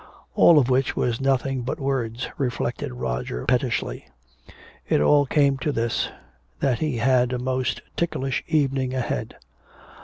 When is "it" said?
4.89-4.99